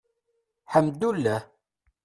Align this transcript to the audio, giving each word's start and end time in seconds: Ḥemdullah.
Ḥemdullah. 0.73 1.41